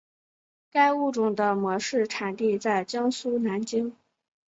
[0.71, 3.95] 该物种的模式产地在江苏南京。